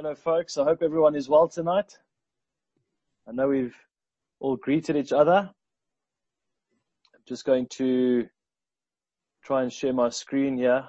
[0.00, 0.56] Hello, folks.
[0.56, 1.98] I hope everyone is well tonight.
[3.26, 3.74] I know we've
[4.38, 5.50] all greeted each other.
[7.12, 8.28] I'm just going to
[9.42, 10.84] try and share my screen here.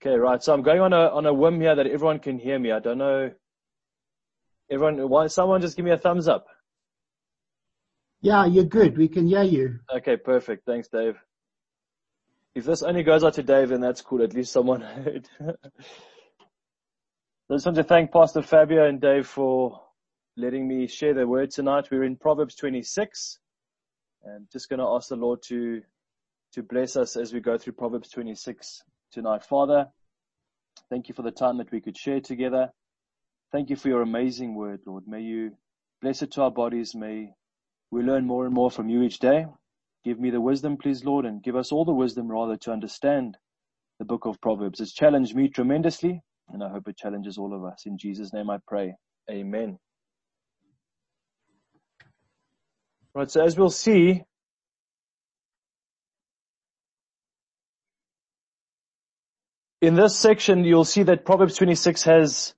[0.00, 0.42] Okay, right.
[0.42, 2.72] So I'm going on a on a whim here that everyone can hear me.
[2.72, 3.30] I don't know.
[4.70, 6.46] Everyone, why, someone just give me a thumbs up.
[8.22, 8.96] Yeah, you're good.
[8.96, 9.80] We can hear you.
[9.94, 10.64] Okay, perfect.
[10.64, 11.18] Thanks, Dave.
[12.54, 14.22] If this only goes out to Dave, then that's cool.
[14.22, 15.28] At least someone heard.
[15.40, 15.54] I
[17.54, 19.80] just want to thank Pastor Fabio and Dave for
[20.36, 21.88] letting me share their word tonight.
[21.90, 23.38] We're in Proverbs 26
[24.24, 25.82] and just going to ask the Lord to,
[26.54, 29.44] to bless us as we go through Proverbs 26 tonight.
[29.44, 29.86] Father,
[30.90, 32.70] thank you for the time that we could share together.
[33.50, 35.04] Thank you for your amazing word, Lord.
[35.06, 35.52] May you
[36.00, 36.94] bless it to our bodies.
[36.94, 37.32] May
[37.90, 39.46] we learn more and more from you each day.
[40.04, 43.36] Give me the wisdom, please, Lord, and give us all the wisdom rather to understand
[43.98, 44.80] the book of Proverbs.
[44.80, 47.84] It's challenged me tremendously, and I hope it challenges all of us.
[47.86, 48.94] In Jesus' name I pray.
[49.30, 49.78] Amen.
[53.14, 54.22] Right, so as we'll see,
[59.80, 62.54] in this section, you'll see that Proverbs 26 has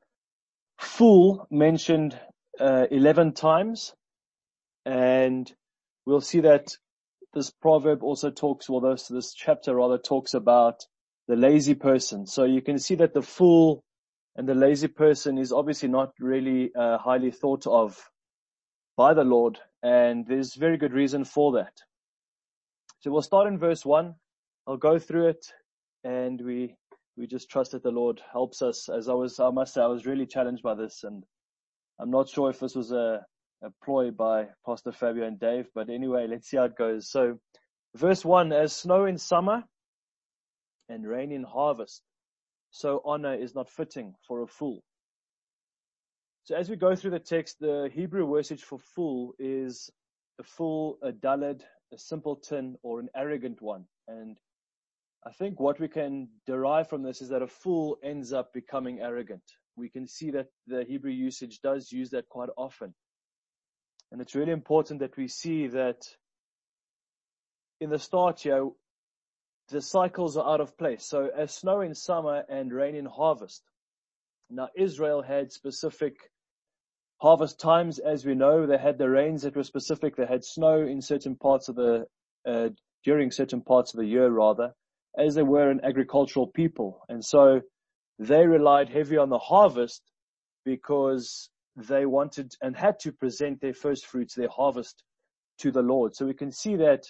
[0.78, 2.18] fool mentioned
[2.60, 3.94] uh, 11 times,
[4.86, 5.52] and
[6.06, 6.76] we'll see that
[7.34, 10.86] this proverb also talks, well, this, this chapter rather talks about
[11.28, 12.26] the lazy person.
[12.26, 13.82] So you can see that the fool
[14.36, 18.10] and the lazy person is obviously not really uh, highly thought of
[18.96, 21.72] by the Lord, and there's very good reason for that.
[23.00, 24.14] So we'll start in verse one.
[24.66, 25.46] I'll go through it,
[26.04, 26.76] and we
[27.16, 28.88] we just trust that the Lord helps us.
[28.88, 31.24] As I was, I must say, I was really challenged by this, and
[32.00, 33.24] I'm not sure if this was a
[33.64, 35.68] a ploy by Pastor Fabio and Dave.
[35.74, 37.10] But anyway, let's see how it goes.
[37.10, 37.38] So,
[37.96, 39.64] verse 1 As snow in summer
[40.88, 42.02] and rain in harvest,
[42.70, 44.82] so honor is not fitting for a fool.
[46.44, 49.90] So, as we go through the text, the Hebrew wordage for fool is
[50.38, 53.86] a fool, a dullard, a simpleton, or an arrogant one.
[54.08, 54.36] And
[55.26, 59.00] I think what we can derive from this is that a fool ends up becoming
[59.00, 59.42] arrogant.
[59.76, 62.94] We can see that the Hebrew usage does use that quite often.
[64.14, 66.06] And it's really important that we see that
[67.80, 68.68] in the start here,
[69.70, 71.04] the cycles are out of place.
[71.04, 73.64] So as snow in summer and rain in harvest.
[74.48, 76.14] Now Israel had specific
[77.20, 78.68] harvest times, as we know.
[78.68, 80.14] They had the rains that were specific.
[80.14, 82.06] They had snow in certain parts of the,
[82.46, 82.68] uh,
[83.02, 84.74] during certain parts of the year rather,
[85.18, 87.00] as they were an agricultural people.
[87.08, 87.62] And so
[88.20, 90.02] they relied heavy on the harvest
[90.64, 95.02] because they wanted and had to present their first fruits, their harvest
[95.58, 96.14] to the Lord.
[96.14, 97.04] So we can see that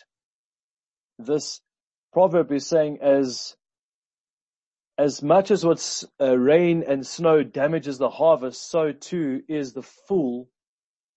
[1.19, 1.61] this
[2.13, 3.57] proverb is saying as
[4.97, 9.83] as much as what's uh, rain and snow damages the harvest, so too is the
[9.83, 10.49] fool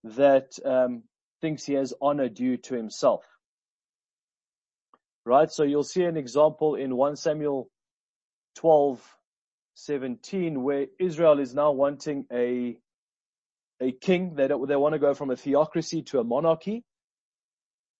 [0.03, 1.03] that um,
[1.41, 3.23] thinks he has honor due to himself.
[5.25, 5.51] Right?
[5.51, 7.69] So you'll see an example in 1 Samuel
[8.55, 8.99] 12,
[9.75, 12.79] 17, where Israel is now wanting a
[13.81, 14.35] a king.
[14.35, 16.83] They don't, they want to go from a theocracy to a monarchy.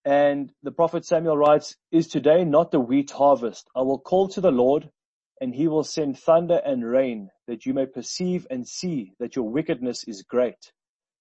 [0.06, 3.70] And the prophet Samuel writes, is today not the wheat harvest?
[3.76, 4.90] I will call to the Lord
[5.42, 9.50] and he will send thunder and rain that you may perceive and see that your
[9.50, 10.72] wickedness is great,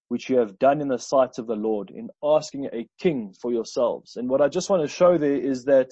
[0.09, 3.53] which you have done in the sight of the Lord in asking a king for
[3.53, 4.16] yourselves.
[4.16, 5.91] And what I just want to show there is that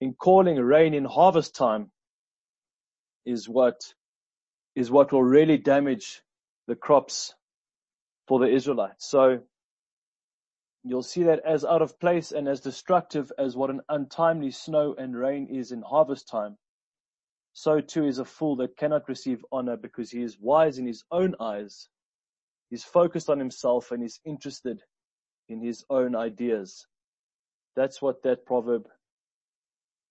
[0.00, 1.90] in calling rain in harvest time
[3.26, 3.80] is what
[4.74, 6.22] is what will really damage
[6.66, 7.34] the crops
[8.32, 9.06] for the Israelites.
[9.10, 9.40] So
[10.82, 14.94] you'll see that as out of place and as destructive as what an untimely snow
[14.96, 16.56] and rain is in harvest time,
[17.52, 21.04] so too is a fool that cannot receive honor because he is wise in his
[21.10, 21.90] own eyes.
[22.70, 24.80] He's focused on himself and is interested
[25.50, 26.86] in his own ideas.
[27.76, 28.88] That's what that proverb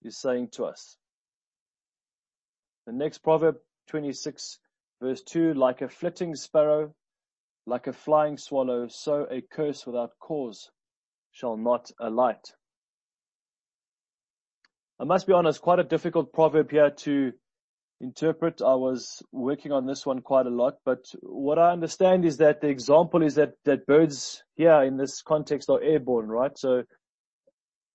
[0.04, 0.96] is saying to us.
[2.86, 3.58] The next proverb,
[3.88, 4.60] 26
[5.02, 6.94] verse 2, like a flitting sparrow
[7.66, 10.70] like a flying swallow, so a curse without cause
[11.32, 12.54] shall not alight.
[15.00, 17.32] I must be honest, quite a difficult proverb here to
[18.02, 18.62] interpret.
[18.62, 22.62] I was working on this one quite a lot, but what I understand is that
[22.62, 26.58] the example is that, that birds here in this context are airborne, right?
[26.58, 26.84] So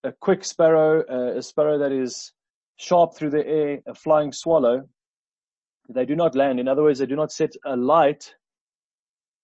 [0.05, 2.33] a quick sparrow, uh, a sparrow that is
[2.77, 4.89] sharp through the air, a flying swallow,
[5.89, 6.61] they do not land.
[6.61, 8.35] In other words, they do not set a light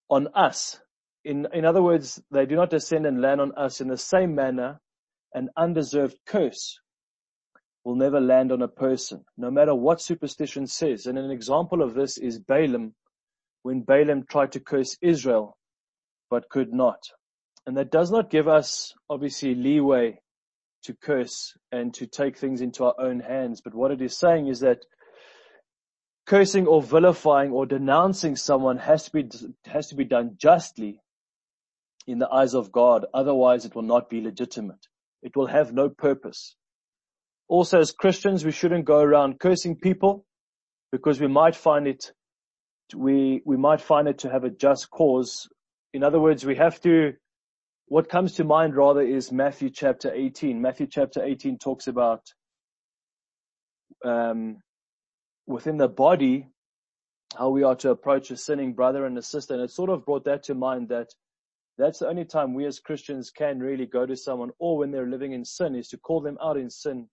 [0.08, 0.78] on us.
[1.24, 4.34] In, in other words, they do not descend and land on us in the same
[4.34, 4.80] manner
[5.34, 6.78] an undeserved curse
[7.84, 11.06] will never land on a person, no matter what superstition says.
[11.06, 12.94] And an example of this is Balaam,
[13.62, 15.56] when Balaam tried to curse Israel,
[16.30, 16.98] but could not.
[17.66, 20.20] And that does not give us, obviously, leeway
[20.84, 23.60] to curse and to take things into our own hands.
[23.60, 24.84] But what it is saying is that
[26.26, 29.28] cursing or vilifying or denouncing someone has to be,
[29.66, 31.00] has to be done justly
[32.06, 33.06] in the eyes of God.
[33.12, 34.86] Otherwise it will not be legitimate.
[35.22, 36.56] It will have no purpose.
[37.48, 40.24] Also as Christians, we shouldn't go around cursing people
[40.90, 42.12] because we might find it,
[42.94, 45.48] we, we might find it to have a just cause.
[45.92, 47.14] In other words, we have to,
[47.86, 50.60] what comes to mind rather is Matthew chapter 18.
[50.60, 52.22] Matthew chapter 18 talks about,
[54.04, 54.58] um,
[55.46, 56.48] within the body,
[57.36, 59.54] how we are to approach a sinning brother and a sister.
[59.54, 61.08] And it sort of brought that to mind that
[61.78, 65.08] that's the only time we as Christians can really go to someone or when they're
[65.08, 67.08] living in sin is to call them out in sin,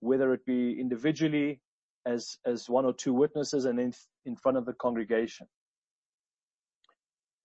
[0.00, 1.60] whether it be individually
[2.04, 3.92] as, as one or two witnesses and then
[4.24, 5.46] in front of the congregation.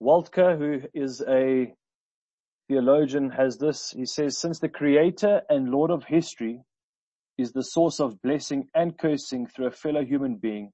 [0.02, 1.74] Waltke, who is a
[2.68, 3.92] theologian, has this.
[3.92, 6.62] He says, since the creator and Lord of history
[7.40, 10.72] is the source of blessing and cursing through a fellow human being,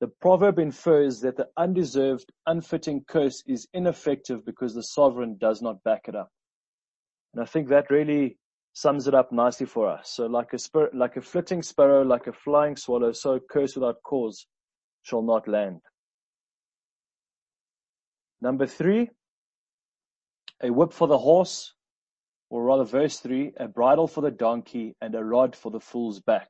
[0.00, 5.82] the proverb infers that the undeserved, unfitting curse is ineffective because the sovereign does not
[5.84, 6.30] back it up.
[7.34, 8.38] And I think that really
[8.72, 10.12] sums it up nicely for us.
[10.14, 10.58] So like a
[10.94, 14.46] like a flitting sparrow, like a flying swallow, so a curse without cause
[15.02, 15.80] shall not land.
[18.40, 19.10] Number three,
[20.62, 21.74] a whip for the horse,
[22.50, 26.20] or rather verse 3, a bridle for the donkey and a rod for the fool's
[26.20, 26.48] back.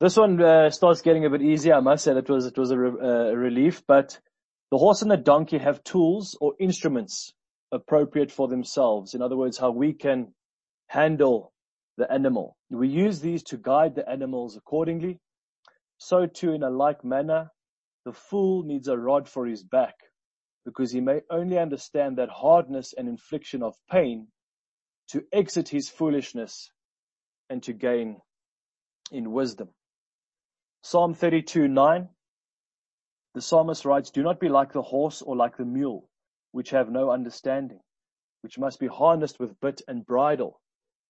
[0.00, 1.74] This one uh, starts getting a bit easier.
[1.74, 4.18] I must say it was it was a, re- uh, a relief, but
[4.70, 7.34] the horse and the donkey have tools or instruments
[7.72, 9.14] appropriate for themselves.
[9.14, 10.32] In other words, how we can
[10.86, 11.52] handle
[11.98, 12.56] the animal.
[12.70, 15.18] We use these to guide the animals accordingly.
[15.98, 17.50] So too, in a like manner,
[18.06, 19.96] the fool needs a rod for his back
[20.64, 24.28] because he may only understand that hardness and infliction of pain
[25.08, 26.70] to exit his foolishness
[27.48, 28.20] and to gain
[29.10, 29.68] in wisdom.
[30.82, 32.08] Psalm 32, 9.
[33.34, 36.08] The psalmist writes, Do not be like the horse or like the mule,
[36.52, 37.80] which have no understanding,
[38.42, 40.60] which must be harnessed with bit and bridle,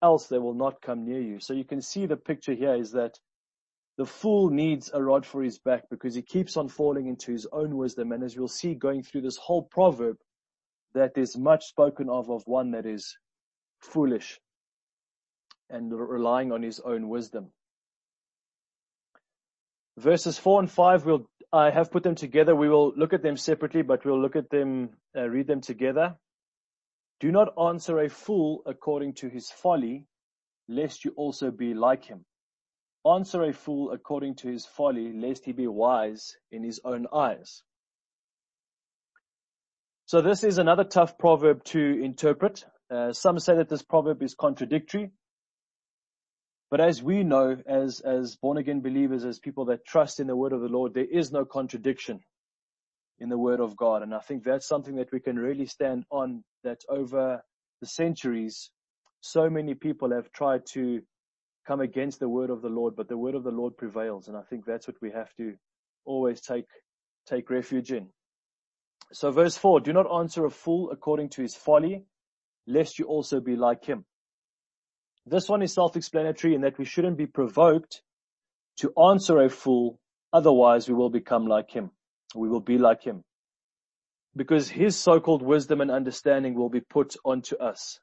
[0.02, 1.41] else they will not come near you.
[1.41, 3.19] So you can see the picture here is that
[3.97, 7.47] the fool needs a rod for his back because he keeps on falling into his
[7.53, 8.13] own wisdom.
[8.13, 10.17] And as we'll see going through this whole proverb,
[10.95, 13.17] that there's much spoken of of one that is
[13.81, 14.41] foolish
[15.69, 17.53] and relying on his own wisdom.
[19.99, 22.57] Verses four and five, we'll, I have put them together.
[22.57, 26.17] We will look at them separately, but we'll look at them, uh, read them together.
[27.21, 30.07] Do not answer a fool according to his folly,
[30.69, 32.25] lest you also be like him.
[33.06, 37.62] Answer a fool according to his folly, lest he be wise in his own eyes.
[40.05, 42.64] So this is another tough proverb to interpret.
[42.91, 45.12] Uh, some say that this proverb is contradictory.
[46.70, 50.37] But as we know, as, as born again believers, as people that trust in the
[50.37, 52.20] word of the Lord, there is no contradiction
[53.19, 54.02] in the word of God.
[54.02, 57.43] And I think that's something that we can really stand on that over
[57.81, 58.70] the centuries,
[59.20, 61.02] so many people have tried to
[61.67, 64.29] come against the word of the Lord, but the word of the Lord prevails.
[64.29, 65.55] And I think that's what we have to
[66.05, 66.67] always take,
[67.26, 68.09] take refuge in.
[69.12, 72.05] So verse four, do not answer a fool according to his folly,
[72.67, 74.05] lest you also be like him.
[75.26, 78.02] This one is self-explanatory in that we shouldn't be provoked
[78.79, 79.99] to answer a fool.
[80.33, 81.90] Otherwise we will become like him.
[82.35, 83.25] We will be like him
[84.37, 87.99] because his so-called wisdom and understanding will be put onto us.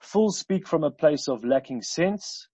[0.00, 2.48] Fools speak from a place of lacking sense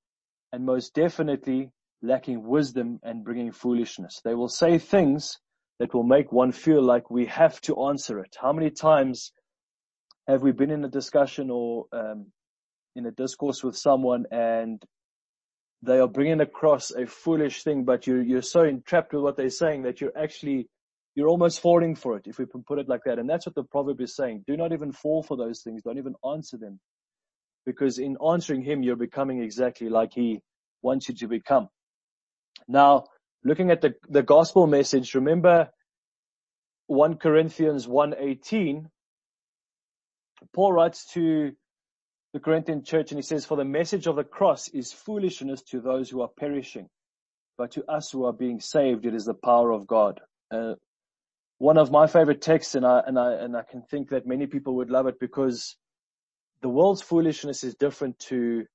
[0.53, 1.71] and most definitely
[2.03, 4.21] lacking wisdom and bringing foolishness.
[4.25, 5.39] They will say things
[5.79, 8.37] that will make one feel like we have to answer it.
[8.41, 9.33] How many times
[10.29, 12.27] have we been in a discussion or um,
[12.95, 14.83] in a discourse with someone and
[15.83, 19.51] they are bringing across a foolish thing, but you're, you're so entrapped with what they're
[19.51, 20.69] saying that you're actually,
[21.17, 23.19] you're almost falling for it, if we can put it like that.
[23.19, 24.45] And that's what the proverb is saying.
[24.47, 25.83] Do not even fall for those things.
[25.83, 26.79] Don't even answer them
[27.65, 30.41] because in answering him, you're becoming exactly like he
[30.83, 31.69] wants you to become.
[32.69, 33.05] Now,
[33.45, 35.71] looking at the, the gospel message, remember
[36.87, 38.87] 1 Corinthians 1.18,
[40.53, 41.53] Paul writes to
[42.33, 45.81] the Corinthian church and he says, for the message of the cross is foolishness to
[45.81, 46.89] those who are perishing,
[47.59, 50.21] but to us who are being saved, it is the power of God.
[50.51, 50.75] Uh,
[51.59, 54.47] one of my favorite texts and I, and I, and I can think that many
[54.47, 55.77] people would love it because
[56.63, 58.67] the world's foolishness is different to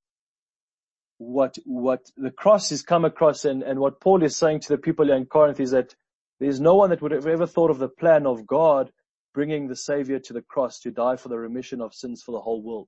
[1.17, 4.77] what, what the cross has come across and, and what Paul is saying to the
[4.77, 5.95] people in Corinth is that
[6.39, 8.91] there's no one that would have ever thought of the plan of God
[9.33, 12.41] bringing the Savior to the cross to die for the remission of sins for the
[12.41, 12.87] whole world.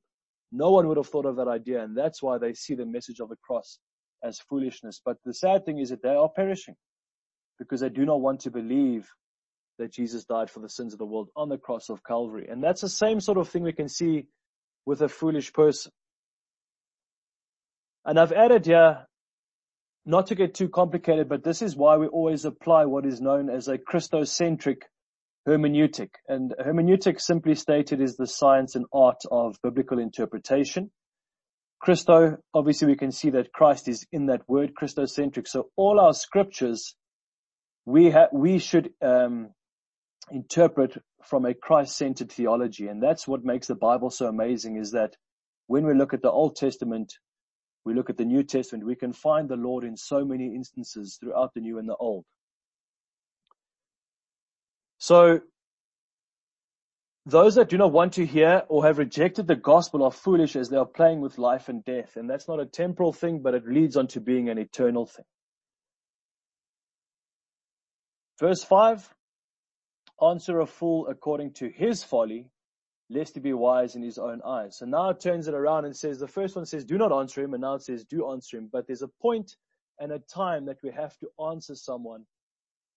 [0.51, 3.19] No one would have thought of that idea, and that's why they see the message
[3.19, 3.79] of the cross
[4.23, 5.01] as foolishness.
[5.03, 6.75] But the sad thing is that they are perishing
[7.57, 9.07] because they do not want to believe
[9.77, 12.47] that Jesus died for the sins of the world on the cross of Calvary.
[12.49, 14.25] And that's the same sort of thing we can see
[14.89, 15.91] with a foolish person.
[18.05, 19.05] And I've added here,
[20.03, 23.51] not to get too complicated, but this is why we always apply what is known
[23.51, 24.81] as a Christocentric
[25.47, 26.09] hermeneutic.
[26.27, 30.89] And hermeneutic simply stated is the science and art of biblical interpretation.
[31.79, 35.47] Christo, obviously we can see that Christ is in that word, Christocentric.
[35.47, 36.95] So all our scriptures,
[37.85, 39.49] we ha- we should, um,
[40.31, 42.87] interpret from a Christ-centered theology.
[42.87, 45.15] And that's what makes the Bible so amazing is that
[45.67, 47.13] when we look at the Old Testament,
[47.85, 51.17] we look at the New Testament, we can find the Lord in so many instances
[51.19, 52.25] throughout the New and the Old.
[54.97, 55.41] So
[57.25, 60.69] those that do not want to hear or have rejected the gospel are foolish as
[60.69, 62.15] they are playing with life and death.
[62.15, 65.25] And that's not a temporal thing, but it leads on to being an eternal thing.
[68.39, 69.13] Verse 5
[70.21, 72.49] Answer a fool according to his folly,
[73.09, 74.77] lest he be wise in his own eyes.
[74.77, 77.41] So now it turns it around and says the first one says, Do not answer
[77.41, 78.69] him, and now it says, Do answer him.
[78.71, 79.55] But there's a point
[79.99, 82.25] and a time that we have to answer someone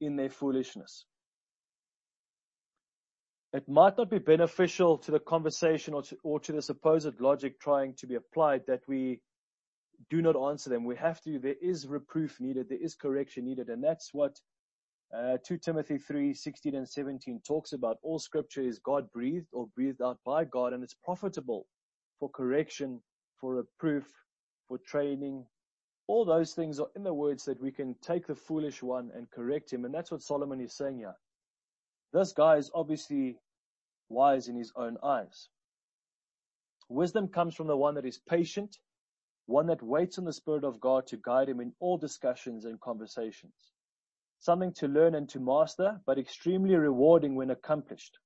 [0.00, 1.04] in their foolishness
[3.52, 7.60] it might not be beneficial to the conversation or to, or to the supposed logic
[7.60, 9.20] trying to be applied that we
[10.08, 10.84] do not answer them.
[10.84, 14.40] We have to, there is reproof needed, there is correction needed, and that's what
[15.16, 17.98] uh, 2 Timothy 3 16 and 17 talks about.
[18.02, 21.66] All scripture is God breathed or breathed out by God, and it's profitable
[22.18, 23.00] for correction,
[23.38, 24.06] for reproof,
[24.68, 25.44] for training.
[26.06, 29.30] All those things are in the words that we can take the foolish one and
[29.30, 31.14] correct him, and that's what Solomon is saying here.
[32.12, 33.38] This guy is obviously
[34.08, 35.48] wise in his own eyes.
[36.88, 38.78] Wisdom comes from the one that is patient,
[39.46, 42.80] one that waits on the Spirit of God to guide him in all discussions and
[42.80, 43.72] conversations.
[44.42, 48.18] Something to learn and to master, but extremely rewarding when accomplished.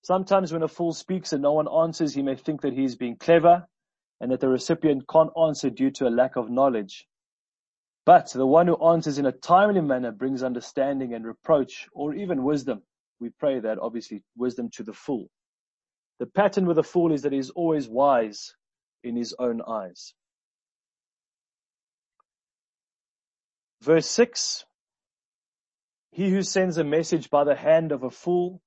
[0.00, 2.96] Sometimes when a fool speaks and no one answers, he may think that he is
[2.96, 3.68] being clever
[4.22, 7.06] and that the recipient can't answer due to a lack of knowledge.
[8.06, 12.42] But the one who answers in a timely manner brings understanding and reproach or even
[12.42, 12.82] wisdom.
[13.20, 15.28] We pray that obviously wisdom to the fool.
[16.20, 18.54] The pattern with a fool is that he is always wise
[19.04, 20.14] in his own eyes.
[23.82, 24.64] Verse 6
[26.10, 28.60] He who sends a message by the hand of a fool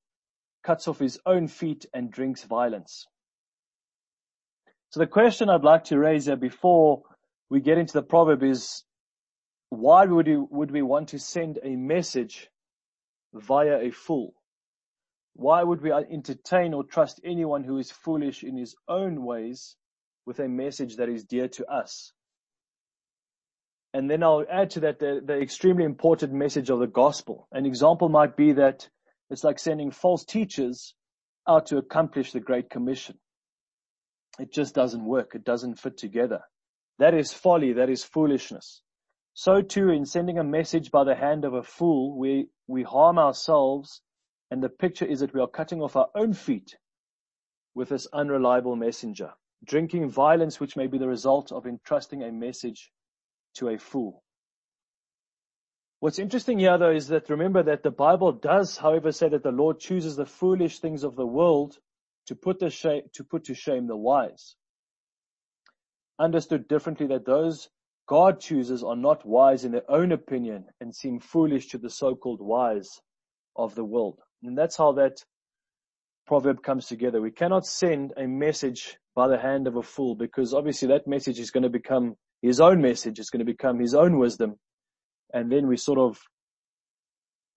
[0.63, 3.05] cuts off his own feet and drinks violence.
[4.91, 7.03] So the question I'd like to raise here before
[7.49, 8.83] we get into the proverb is
[9.69, 12.49] why would we, would we want to send a message
[13.33, 14.35] via a fool?
[15.35, 19.75] Why would we entertain or trust anyone who is foolish in his own ways
[20.25, 22.13] with a message that is dear to us?
[23.93, 27.47] And then I'll add to that the, the extremely important message of the gospel.
[27.51, 28.89] An example might be that
[29.29, 30.95] it's like sending false teachers
[31.47, 33.19] out to accomplish the Great Commission.
[34.39, 35.35] It just doesn't work.
[35.35, 36.41] It doesn't fit together.
[36.97, 37.73] That is folly.
[37.73, 38.81] That is foolishness.
[39.35, 43.19] So too, in sending a message by the hand of a fool, we, we harm
[43.19, 44.01] ourselves,
[44.51, 46.77] and the picture is that we are cutting off our own feet
[47.75, 49.33] with this unreliable messenger,
[49.63, 52.91] drinking violence, which may be the result of entrusting a message
[53.55, 54.23] to a fool.
[55.99, 59.51] What's interesting here, though, is that remember that the Bible does, however, say that the
[59.51, 61.77] Lord chooses the foolish things of the world
[62.27, 62.69] to put, the
[63.13, 64.55] to put to shame the wise.
[66.19, 67.69] Understood differently that those
[68.05, 72.41] God chooses are not wise in their own opinion and seem foolish to the so-called
[72.41, 72.99] wise
[73.55, 74.19] of the world.
[74.43, 75.23] And that's how that
[76.27, 77.21] proverb comes together.
[77.21, 81.39] We cannot send a message by the hand of a fool because obviously that message
[81.39, 83.19] is going to become his own message.
[83.19, 84.57] It's going to become his own wisdom.
[85.33, 86.19] And then we sort of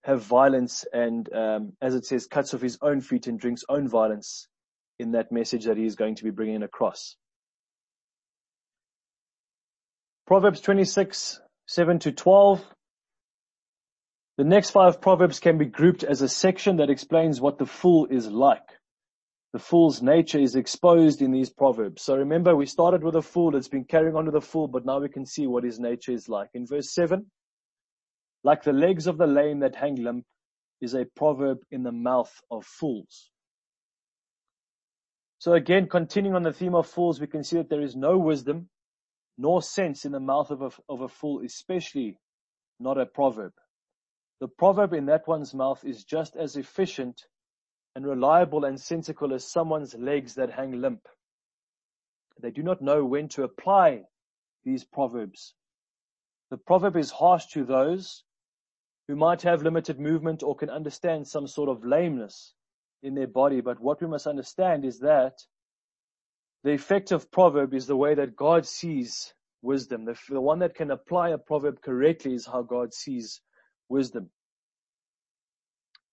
[0.04, 3.88] have violence and, um, as it says, cuts off his own feet and drinks own
[3.88, 4.46] violence
[4.98, 7.16] in that message that he is going to be bringing across.
[10.26, 12.64] Proverbs 26, 7 to 12.
[14.38, 18.06] The next five proverbs can be grouped as a section that explains what the fool
[18.06, 18.75] is like.
[19.56, 22.02] The fool's nature is exposed in these proverbs.
[22.02, 24.84] So remember, we started with a fool, it's been carrying on with a fool, but
[24.84, 26.50] now we can see what his nature is like.
[26.52, 27.24] In verse 7,
[28.44, 30.26] like the legs of the lame that hang limp
[30.82, 33.30] is a proverb in the mouth of fools.
[35.38, 38.18] So again, continuing on the theme of fools, we can see that there is no
[38.18, 38.68] wisdom
[39.38, 42.18] nor sense in the mouth of a, of a fool, especially
[42.78, 43.54] not a proverb.
[44.38, 47.24] The proverb in that one's mouth is just as efficient
[47.96, 51.00] and reliable and sensible as someone's legs that hang limp.
[52.42, 54.02] They do not know when to apply
[54.66, 55.54] these proverbs.
[56.50, 58.22] The proverb is harsh to those
[59.08, 62.52] who might have limited movement or can understand some sort of lameness
[63.02, 63.62] in their body.
[63.62, 65.38] But what we must understand is that
[66.64, 70.04] the effective proverb is the way that God sees wisdom.
[70.04, 73.40] The, the one that can apply a proverb correctly is how God sees
[73.88, 74.28] wisdom.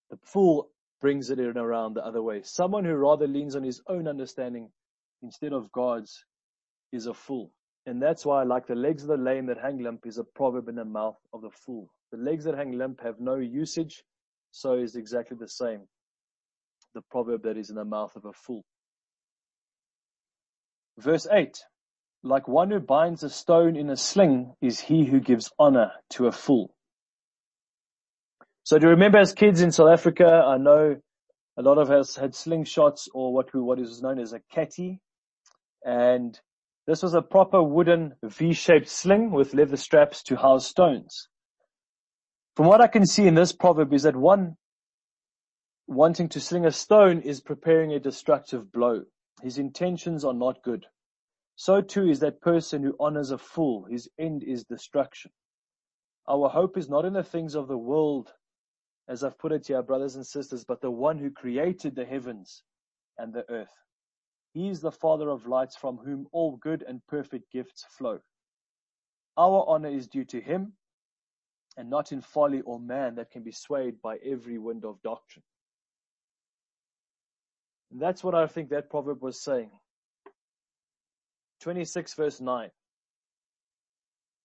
[0.10, 0.70] The fool
[1.04, 2.42] brings it in around the other way.
[2.44, 4.72] Someone who rather leans on his own understanding
[5.22, 6.24] instead of God's
[6.94, 7.52] is a fool.
[7.86, 10.70] And that's why, like the legs of the lame that hang limp, is a proverb
[10.70, 11.90] in the mouth of the fool.
[12.14, 14.02] The legs that hang limp have no usage,
[14.52, 15.82] so is exactly the same.
[16.96, 18.64] The proverb that is in the mouth of a fool.
[20.98, 21.66] Verse 8
[22.24, 26.28] Like one who binds a stone in a sling is he who gives honor to
[26.28, 26.74] a fool.
[28.66, 30.96] So do you remember as kids in South Africa, I know
[31.58, 35.02] a lot of us had slingshots or what we, what is known as a catty.
[35.86, 36.40] And
[36.88, 41.28] this was a proper wooden V-shaped sling with leather straps to house stones.
[42.56, 44.56] From what I can see in this proverb is that one
[45.88, 49.02] wanting to sling a stone is preparing a destructive blow.
[49.42, 50.86] His intentions are not good.
[51.58, 53.88] So too is that person who honors a fool.
[53.92, 55.32] His end is destruction.
[56.30, 58.32] Our hope is not in the things of the world,
[59.08, 62.64] as I've put it here, brothers and sisters, but the one who created the heavens
[63.18, 63.74] and the earth.
[64.54, 68.20] He is the Father of lights from whom all good and perfect gifts flow.
[69.36, 70.74] Our honor is due to him
[71.76, 75.44] and not in folly or man that can be swayed by every wind of doctrine.
[77.92, 79.72] And that's what I think that proverb was saying.
[81.62, 82.70] 26 verse 9.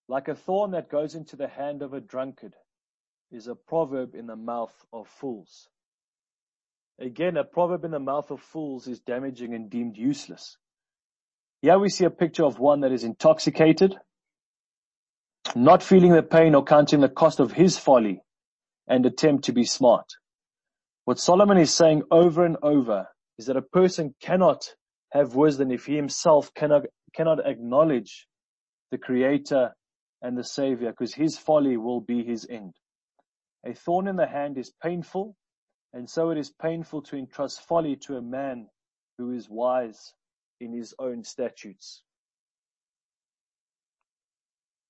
[0.07, 2.55] Like a thorn that goes into the hand of a drunkard
[3.31, 5.67] is a proverb in the mouth of fools.
[6.99, 10.57] Again, a proverb in the mouth of fools is damaging and deemed useless.
[11.61, 13.95] Here we see a picture of one that is intoxicated,
[15.55, 18.21] not feeling the pain or counting the cost of his folly
[18.87, 20.05] and attempt to be smart.
[21.05, 24.75] What Solomon is saying over and over is that a person cannot
[25.11, 28.27] have wisdom if he himself cannot, cannot acknowledge
[28.91, 29.73] the creator
[30.21, 32.73] and the savior because his folly will be his end.
[33.65, 35.35] A thorn in the hand is painful,
[35.93, 38.69] and so it is painful to entrust folly to a man
[39.17, 40.13] who is wise
[40.59, 42.01] in his own statutes.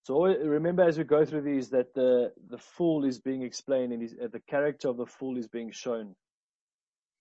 [0.04, 4.20] So remember as we go through these that the, the fool is being explained and
[4.20, 6.16] uh, the character of the fool is being shown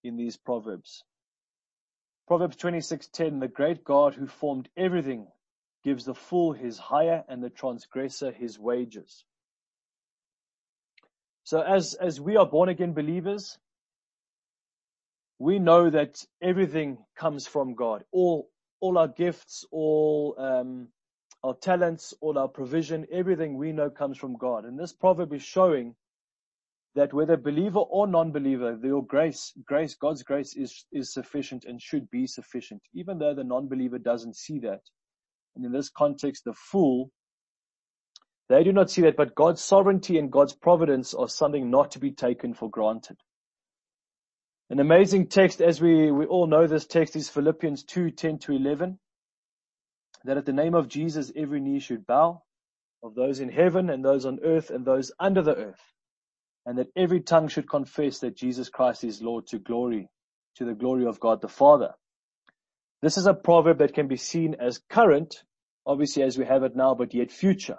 [0.05, 1.05] in these proverbs.
[2.27, 5.27] Proverbs 26:10 The great God who formed everything
[5.85, 9.25] gives the fool his hire and the transgressor his wages.
[11.49, 13.57] So as, as we are born again believers,
[15.39, 18.05] we know that everything comes from God.
[18.13, 20.89] All, all our gifts, all, um,
[21.43, 24.67] our talents, all our provision, everything we know comes from God.
[24.67, 25.95] And this proverb is showing
[26.95, 32.11] that whether believer or non-believer, your grace, grace, God's grace is, is sufficient and should
[32.11, 34.83] be sufficient, even though the non-believer doesn't see that.
[35.57, 37.11] And in this context, the fool
[38.49, 41.99] they do not see that, but God's sovereignty and God's providence are something not to
[41.99, 43.19] be taken for granted.
[44.71, 48.53] An amazing text, as we, we all know this text is Philippians 2, 10 to
[48.53, 48.99] 11.
[50.25, 52.43] That at the name of Jesus, every knee should bow
[53.03, 55.81] of those in heaven and those on earth and those under the earth.
[56.67, 60.09] And that every tongue should confess that Jesus Christ is Lord to glory,
[60.57, 61.95] to the glory of God the Father.
[63.01, 65.45] This is a proverb that can be seen as current,
[65.87, 67.79] obviously as we have it now, but yet future.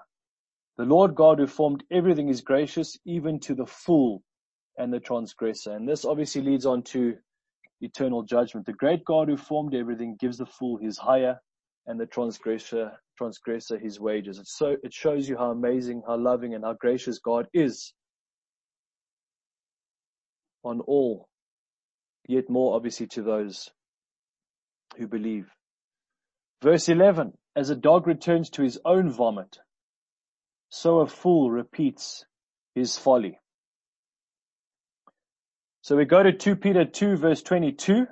[0.80, 4.24] The Lord God who formed everything is gracious even to the fool
[4.78, 5.74] and the transgressor.
[5.74, 7.18] And this obviously leads on to
[7.82, 8.65] eternal judgment.
[8.65, 11.38] The great God who formed everything gives the fool his hire
[11.86, 14.39] and the transgressor, transgressor his wages.
[14.39, 17.94] It's so, it shows you how amazing, how loving and how gracious God is
[20.63, 21.28] on all,
[22.26, 23.70] yet more obviously to those
[24.96, 25.50] who believe.
[26.63, 29.60] Verse 11, as a dog returns to his own vomit,
[30.70, 32.26] so a fool repeats
[32.76, 33.40] his folly.
[35.82, 38.06] So we go to 2 Peter 2 verse 22.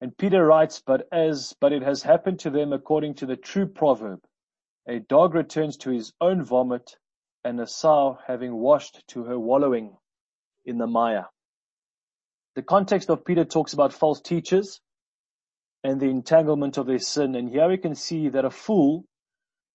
[0.00, 3.66] And Peter writes, but as, but it has happened to them according to the true
[3.66, 4.20] proverb.
[4.88, 6.96] A dog returns to his own vomit
[7.44, 9.96] and a sow having washed to her wallowing
[10.64, 11.26] in the mire.
[12.56, 14.80] The context of Peter talks about false teachers
[15.84, 17.34] and the entanglement of their sin.
[17.34, 19.04] And here we can see that a fool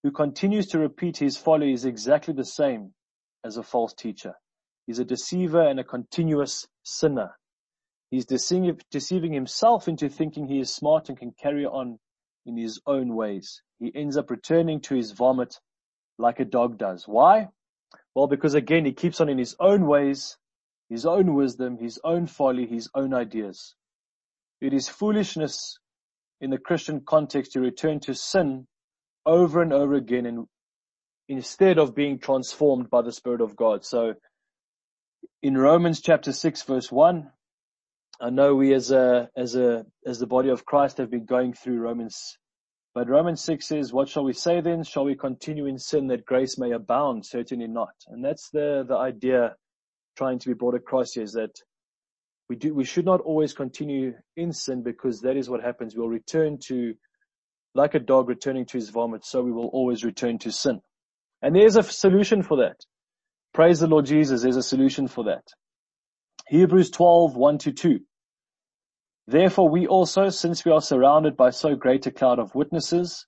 [0.08, 2.94] who continues to repeat his folly is exactly the same
[3.44, 4.34] as a false teacher.
[4.86, 7.32] He's a deceiver and a continuous sinner.
[8.10, 12.00] He's deceiving, deceiving himself into thinking he is smart and can carry on
[12.46, 13.62] in his own ways.
[13.80, 15.60] He ends up returning to his vomit
[16.18, 17.06] like a dog does.
[17.06, 17.50] Why?
[18.16, 20.38] Well, because again, he keeps on in his own ways,
[20.88, 23.76] his own wisdom, his own folly, his own ideas.
[24.62, 25.78] It is foolishness
[26.40, 28.68] in the Christian context to return to sin
[29.28, 30.48] over and over again and
[31.30, 33.86] instead of being transformed by the Spirit of God.
[33.86, 34.14] So
[35.44, 37.30] in Romans chapter 6 verse 1,
[38.20, 41.54] I know we as a, as a, as the body of Christ have been going
[41.54, 42.38] through Romans,
[42.96, 44.84] but Romans 6 says, what shall we say then?
[44.84, 47.26] Shall we continue in sin that grace may abound?
[47.26, 47.94] Certainly not.
[48.08, 49.56] And that's the, the idea
[50.18, 51.52] trying to be brought across here is that
[52.50, 55.96] we do, we should not always continue in sin because that is what happens.
[55.96, 56.96] We'll return to,
[57.78, 60.82] like a dog returning to his vomit, so we will always return to sin.
[61.42, 62.78] And there's a solution for that.
[63.54, 65.44] Praise the Lord Jesus, there's a solution for that.
[66.48, 68.00] Hebrews 12, 1 to 2.
[69.28, 73.28] Therefore we also, since we are surrounded by so great a cloud of witnesses,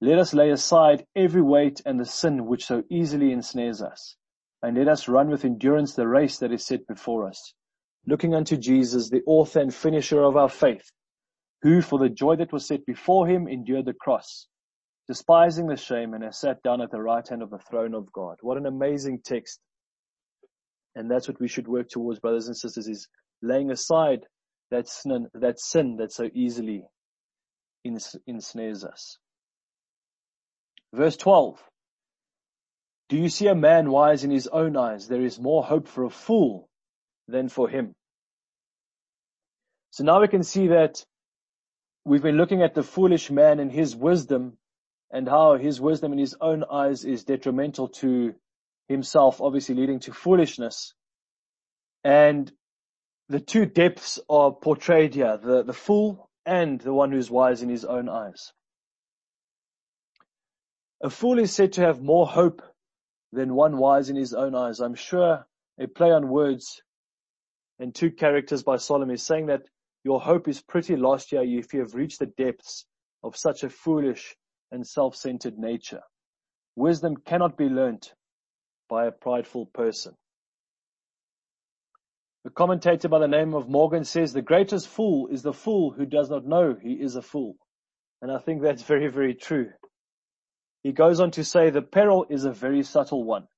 [0.00, 4.16] let us lay aside every weight and the sin which so easily ensnares us,
[4.62, 7.54] and let us run with endurance the race that is set before us,
[8.06, 10.90] looking unto Jesus, the author and finisher of our faith,
[11.62, 14.46] who for the joy that was set before him endured the cross,
[15.08, 18.12] despising the shame and has sat down at the right hand of the throne of
[18.12, 18.36] God.
[18.42, 19.58] What an amazing text.
[20.94, 23.08] And that's what we should work towards, brothers and sisters, is
[23.42, 24.20] laying aside
[24.70, 26.84] that sin, that sin that so easily
[28.26, 29.18] ensnares us.
[30.92, 31.62] Verse 12.
[33.08, 35.08] Do you see a man wise in his own eyes?
[35.08, 36.68] There is more hope for a fool
[37.26, 37.94] than for him.
[39.90, 41.02] So now we can see that
[42.08, 44.56] we've been looking at the foolish man and his wisdom
[45.10, 48.34] and how his wisdom in his own eyes is detrimental to
[48.88, 50.94] himself, obviously leading to foolishness.
[52.02, 52.50] And
[53.28, 57.68] the two depths are portrayed here, the, the fool and the one who's wise in
[57.68, 58.52] his own eyes.
[61.02, 62.62] A fool is said to have more hope
[63.32, 64.80] than one wise in his own eyes.
[64.80, 65.46] I'm sure
[65.78, 66.82] a play on words
[67.78, 69.62] and two characters by Solomon is saying that
[70.04, 72.86] your hope is pretty lost here if you have reached the depths
[73.22, 74.36] of such a foolish
[74.70, 76.02] and self-centered nature.
[76.76, 78.14] Wisdom cannot be learnt
[78.88, 80.14] by a prideful person.
[82.44, 86.06] A commentator by the name of Morgan says the greatest fool is the fool who
[86.06, 87.56] does not know he is a fool.
[88.22, 89.70] And I think that's very, very true.
[90.82, 93.48] He goes on to say the peril is a very subtle one.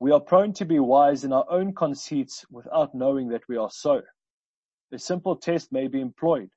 [0.00, 3.70] We are prone to be wise in our own conceits without knowing that we are
[3.70, 4.02] so.
[4.92, 6.50] A simple test may be employed.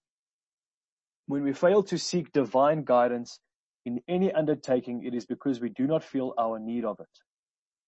[1.26, 3.40] When we fail to seek divine guidance
[3.86, 7.08] in any undertaking, it is because we do not feel our need of it.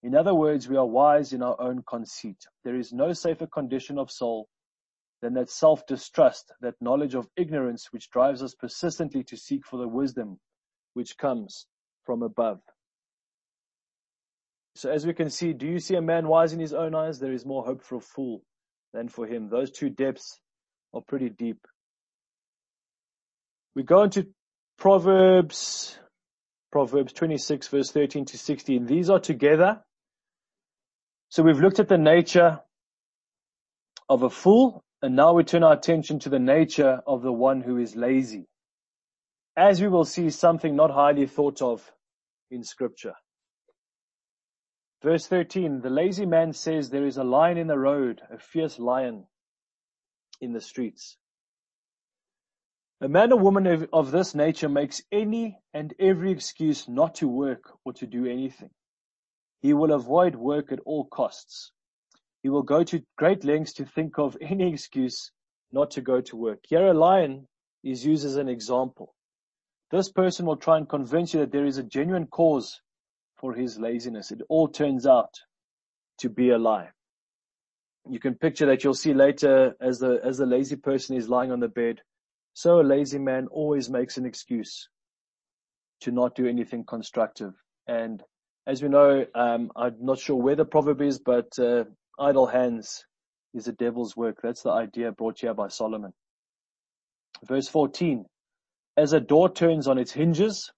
[0.02, 2.38] In other words, we are wise in our own conceit.
[2.64, 4.48] There is no safer condition of soul
[5.22, 9.88] than that self-distrust, that knowledge of ignorance which drives us persistently to seek for the
[9.88, 10.40] wisdom
[10.94, 11.68] which comes
[12.06, 12.62] from above.
[14.76, 17.20] So as we can see, do you see a man wise in his own eyes?
[17.20, 18.42] There is more hope for a fool
[18.94, 19.50] than for him.
[19.50, 20.40] Those two depths
[20.94, 21.66] are pretty deep.
[23.76, 24.28] We go into
[24.78, 25.98] Proverbs,
[26.72, 28.86] Proverbs 26 verse 13 to 16.
[28.86, 29.82] These are together
[31.30, 32.60] so we've looked at the nature
[34.10, 37.62] of a fool, and now we turn our attention to the nature of the one
[37.62, 38.48] who is lazy.
[39.56, 41.92] As we will see something not highly thought of
[42.50, 43.14] in scripture.
[45.02, 48.78] Verse 13, the lazy man says there is a lion in the road, a fierce
[48.80, 49.26] lion
[50.42, 51.18] in the streets.
[53.00, 57.30] A man or woman of, of this nature makes any and every excuse not to
[57.30, 58.72] work or to do anything.
[59.62, 61.72] He will avoid work at all costs.
[62.44, 65.32] He will go to great lengths to think of any excuse
[65.72, 66.60] not to go to work.
[66.68, 67.48] Here a lion
[67.84, 69.16] is used as an example.
[69.92, 72.82] This person will try and convince you that there is a genuine cause
[73.40, 74.32] for his laziness.
[74.32, 75.34] It all turns out
[76.20, 76.90] to be a lie.
[78.10, 81.52] You can picture that you'll see later as the, as the lazy person is lying
[81.52, 82.02] on the bed.
[82.54, 84.90] So a lazy man always makes an excuse
[86.02, 87.54] to not do anything constructive.
[87.88, 88.24] And
[88.68, 91.86] as we know, um, I'm not sure where the proverb is, but uh,
[92.20, 93.06] idle hands
[93.54, 94.38] is a devil's work.
[94.42, 96.14] That's the idea brought here by Solomon.
[97.48, 98.26] Verse 14.
[98.98, 100.72] As a door turns on its hinges,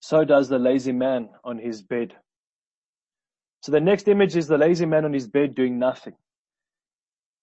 [0.00, 2.14] so does the lazy man on his bed.
[3.62, 6.14] So the next image is the lazy man on his bed doing nothing.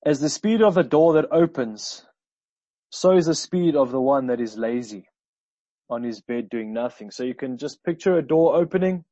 [0.06, 2.06] As the speed of the door that opens,
[2.92, 5.06] so is the speed of the one that is lazy.
[5.90, 7.12] on his bed doing nothing.
[7.12, 9.06] So you can just picture a door opening.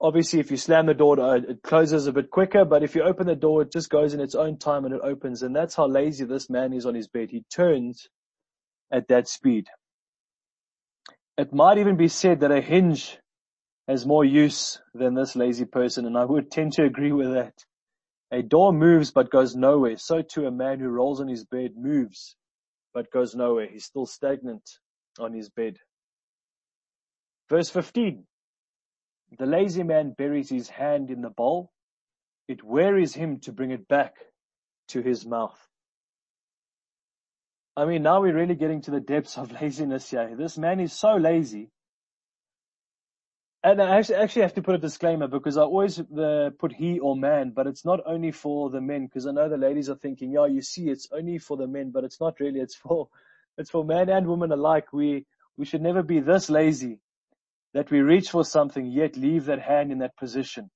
[0.00, 3.02] Obviously, if you slam the door, uh, it closes a bit quicker, but if you
[3.02, 5.42] open the door, it just goes in its own time and it opens.
[5.42, 7.30] And that's how lazy this man is on his bed.
[7.30, 8.08] He turns
[8.92, 9.68] at that speed.
[11.36, 13.18] It might even be said that a hinge
[13.88, 17.54] has more use than this lazy person, and I would tend to agree with that.
[18.30, 19.96] A door moves but goes nowhere.
[19.96, 22.36] So too a man who rolls on his bed moves
[22.92, 23.66] but goes nowhere.
[23.66, 24.62] He's still stagnant
[25.18, 25.78] on his bed.
[27.48, 28.24] Verse 15.
[29.38, 31.72] The lazy man buries his hand in the bowl.
[32.48, 34.14] It wearies him to bring it back
[34.88, 35.58] to his mouth.
[37.76, 40.34] I mean, now we're really getting to the depths of laziness here.
[40.36, 41.70] This man is so lazy.
[43.64, 46.98] And I actually, actually have to put a disclaimer because I always uh, put he
[46.98, 49.96] or man, but it's not only for the men because I know the ladies are
[49.96, 52.60] thinking, yeah, you see, it's only for the men, but it's not really.
[52.60, 53.08] It's for,
[53.58, 54.92] it's for man and woman alike.
[54.92, 55.24] We,
[55.56, 57.00] we should never be this lazy
[57.72, 60.70] that we reach for something yet leave that hand in that position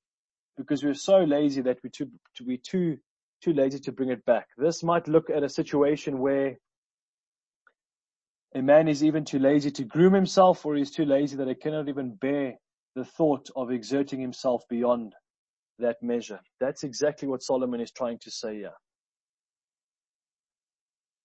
[0.56, 2.96] because we're so lazy that we're too, to be too,
[3.42, 4.48] too lazy to bring it back.
[4.56, 6.56] This might look at a situation where
[8.54, 11.48] a man is even too lazy to groom himself or he is too lazy that
[11.48, 12.54] he cannot even bear
[12.94, 15.14] the thought of exerting himself beyond
[15.78, 16.40] that measure.
[16.58, 18.72] That's exactly what Solomon is trying to say here.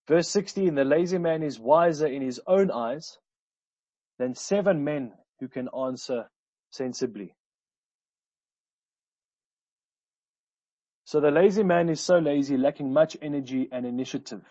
[0.08, 3.18] Verse 16, the lazy man is wiser in his own eyes
[4.20, 6.30] than seven men who can answer
[6.72, 7.34] sensibly.
[11.06, 14.42] So the lazy man is so lazy, lacking much energy and initiative.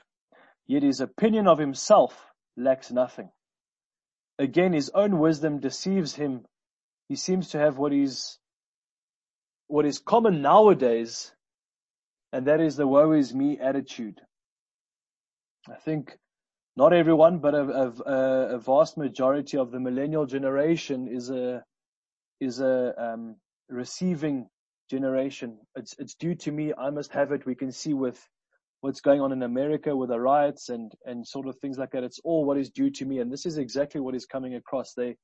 [0.67, 3.31] Yet his opinion of himself lacks nothing.
[4.39, 6.45] Again, his own wisdom deceives him.
[7.09, 8.39] He seems to have what is,
[9.67, 11.33] what is common nowadays,
[12.33, 14.21] and that is the woe is me attitude.
[15.69, 16.17] I think
[16.77, 21.63] not everyone, but a, a, a vast majority of the millennial generation is a,
[22.41, 23.37] is a, um,
[23.69, 24.49] receiving
[24.91, 25.59] generation.
[25.77, 26.73] It's, it's due to me.
[26.77, 27.47] I must have it.
[27.47, 28.19] We can see with
[28.83, 32.03] what's going on in America with the riots and, and sort of things like that.
[32.03, 33.21] It's all what is due to me.
[33.21, 34.93] And this is exactly what is coming across.
[34.93, 35.17] They,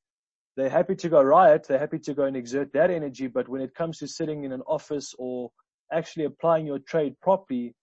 [0.56, 1.66] they're happy to go riot.
[1.68, 3.26] They're happy to go and exert that energy.
[3.26, 5.50] But when it comes to sitting in an office or
[5.92, 7.74] actually applying your trade properly,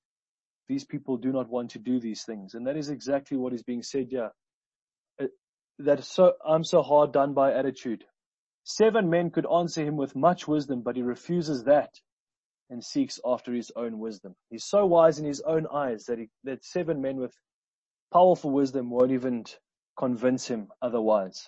[0.69, 2.53] these people do not want to do these things.
[2.53, 4.31] And that is exactly what is being said here.
[5.21, 5.25] Uh,
[5.79, 8.05] that so, I'm so hard done by attitude.
[8.63, 11.89] Seven men could answer him with much wisdom, but he refuses that
[12.69, 14.35] and seeks after his own wisdom.
[14.49, 17.33] He's so wise in his own eyes that he, that seven men with
[18.11, 19.45] powerful wisdom won't even
[19.97, 21.47] convince him otherwise.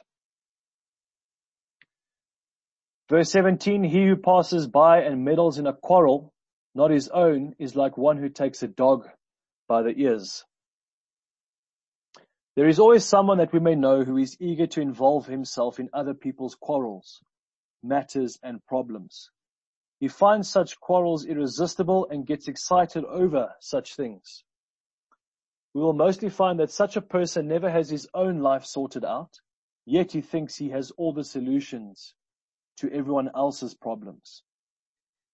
[3.09, 6.33] Verse 17, he who passes by and meddles in a quarrel,
[6.75, 9.07] not his own, is like one who takes a dog
[9.67, 10.43] by the ears.
[12.57, 15.89] There is always someone that we may know who is eager to involve himself in
[15.93, 17.21] other people's quarrels,
[17.83, 19.29] matters and problems.
[19.99, 24.43] He finds such quarrels irresistible and gets excited over such things.
[25.73, 29.39] We will mostly find that such a person never has his own life sorted out,
[29.85, 32.13] yet he thinks he has all the solutions
[32.77, 34.43] to everyone else's problems.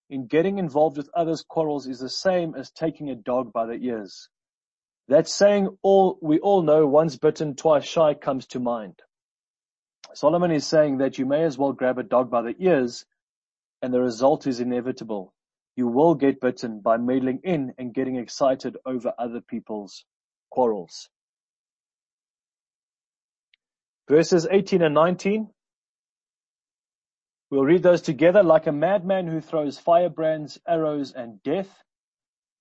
[0.10, 3.76] In getting involved with others' quarrels is the same as taking a dog by the
[3.76, 4.30] ears.
[5.08, 9.02] That saying all, we all know once bitten, twice shy comes to mind.
[10.14, 13.06] Solomon is saying that you may as well grab a dog by the ears
[13.84, 15.34] and the result is inevitable.
[15.76, 20.06] You will get bitten by meddling in and getting excited over other people's
[20.50, 21.10] quarrels.
[24.10, 25.50] Verses 18 and 19.
[27.52, 28.42] We'll read those together.
[28.42, 31.84] Like a madman who throws firebrands, arrows, and death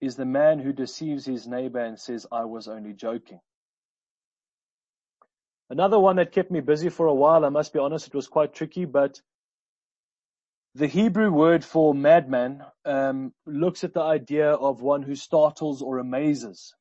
[0.01, 3.39] is the man who deceives his neighbor and says, I was only joking.
[5.71, 8.27] Another one that kept me busy for a while, I must be honest, it was
[8.27, 9.21] quite tricky, but
[10.75, 15.99] the Hebrew word for madman um, looks at the idea of one who startles or
[15.99, 16.75] amazes.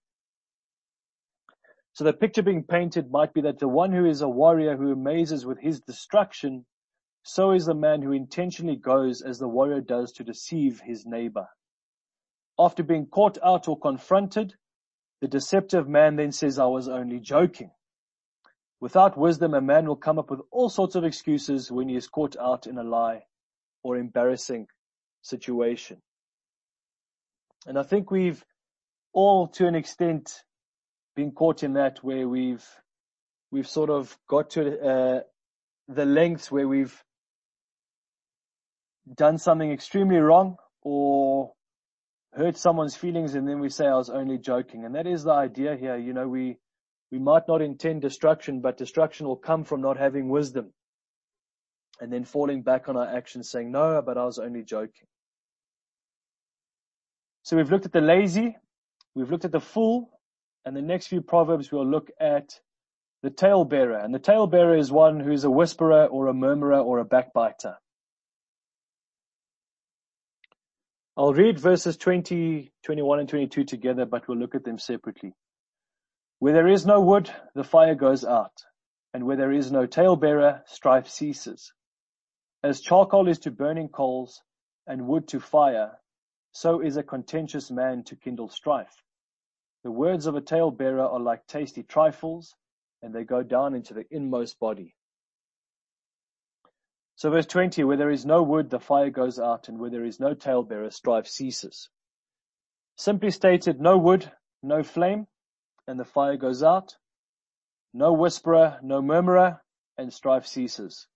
[1.92, 4.94] So the picture being painted might be that the one who is a warrior who
[4.94, 6.66] amazes with his destruction,
[7.24, 11.48] so is the man who intentionally goes as the warrior does to deceive his neighbor.
[12.58, 14.56] After being caught out or confronted,
[15.20, 17.72] the deceptive man then says, I was only joking.
[18.80, 22.08] Without wisdom, a man will come up with all sorts of excuses when he is
[22.08, 23.24] caught out in a lie
[23.84, 24.68] or embarrassing
[25.22, 25.98] situation.
[27.66, 28.44] And I think we've
[29.14, 30.32] all to an extent
[31.16, 32.66] been caught in that where we've,
[33.52, 35.20] we've sort of got to, uh,
[35.88, 37.04] the lengths where we've
[39.14, 41.52] done something extremely wrong or
[42.34, 44.86] hurt someone's feelings and then we say I was only joking.
[44.86, 45.98] And that is the idea here.
[45.98, 46.58] You know, we,
[47.12, 50.72] we might not intend destruction, but destruction will come from not having wisdom.
[52.02, 55.08] And then falling back on our actions saying, no, but I was only joking.
[57.44, 58.58] So we've looked at the lazy,
[59.16, 60.10] we've looked at the fool,
[60.66, 62.60] and the next few proverbs we'll look at
[63.24, 64.04] the talebearer.
[64.04, 67.78] And the talebearer is one who is a whisperer or a murmurer or a backbiter.
[71.18, 75.34] I'll read verses 20, 21 and 22 together, but we'll look at them separately.
[76.40, 78.54] Where there is no wood, the fire goes out,
[79.14, 81.74] and where there is no talebearer, strife ceases.
[82.64, 84.44] As charcoal is to burning coals,
[84.86, 86.00] and wood to fire,
[86.52, 89.04] so is a contentious man to kindle strife.
[89.84, 92.56] The words of a talebearer are like tasty trifles,
[93.02, 94.96] and they go down into the inmost body.
[97.16, 100.06] So verse 20, where there is no wood, the fire goes out, and where there
[100.06, 101.90] is no talebearer, strife ceases.
[102.96, 105.28] Simply stated, no wood, no flame,
[105.88, 106.96] and the fire goes out.
[107.94, 109.64] No whisperer, no murmurer,
[109.98, 111.08] and strife ceases.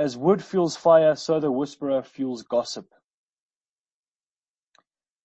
[0.00, 2.86] As wood fuels fire, so the whisperer fuels gossip.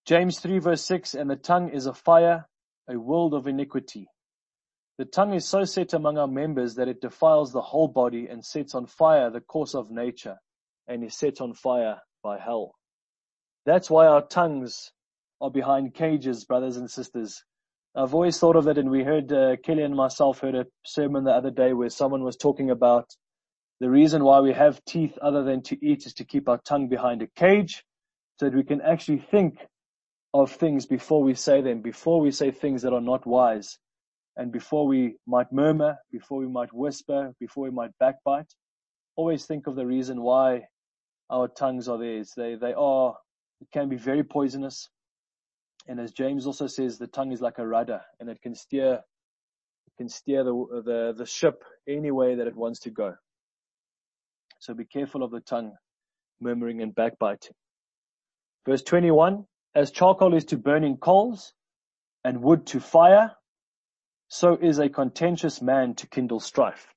[0.05, 2.45] James 3 verse 6, and the tongue is a fire,
[2.89, 4.09] a world of iniquity.
[4.97, 8.43] The tongue is so set among our members that it defiles the whole body and
[8.43, 10.35] sets on fire the course of nature
[10.89, 12.75] and is set on fire by hell.
[13.65, 14.91] That's why our tongues
[15.39, 17.45] are behind cages, brothers and sisters.
[17.95, 21.23] I've always thought of it and we heard, uh, Kelly and myself heard a sermon
[21.23, 23.15] the other day where someone was talking about
[23.79, 26.87] the reason why we have teeth other than to eat is to keep our tongue
[26.87, 27.83] behind a cage
[28.39, 29.59] so that we can actually think
[30.33, 33.77] of things before we say them, before we say things that are not wise
[34.37, 38.53] and before we might murmur, before we might whisper, before we might backbite,
[39.15, 40.63] always think of the reason why
[41.29, 42.23] our tongues are there.
[42.35, 43.15] They, they are,
[43.61, 44.89] it can be very poisonous.
[45.87, 48.93] And as James also says, the tongue is like a rudder and it can steer,
[48.95, 53.15] it can steer the, the, the ship any way that it wants to go.
[54.59, 55.73] So be careful of the tongue,
[56.39, 57.53] murmuring and backbiting.
[58.65, 61.53] Verse 21, as charcoal is to burning coals
[62.23, 63.35] and wood to fire,
[64.27, 66.87] so is a contentious man to kindle strife.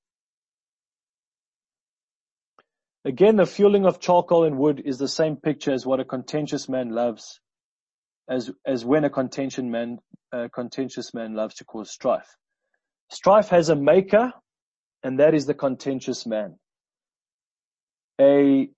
[3.05, 6.68] Again, the fueling of charcoal and wood is the same picture as what a contentious
[6.68, 7.40] man loves,
[8.29, 9.99] as, as when a contention man,
[10.33, 12.37] a contentious man loves to cause strife.
[13.11, 14.33] Strife has a maker,
[15.03, 16.59] and that is the contentious man.
[18.20, 18.68] A